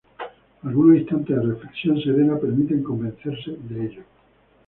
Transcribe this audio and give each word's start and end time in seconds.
Algunos 0.63 0.97
instantes 0.97 1.35
de 1.35 1.43
reflexión 1.45 2.01
serena 2.01 2.35
permiten 2.39 2.81
convencerse 2.81 3.51
de 3.69 3.85
ello. 3.85 4.01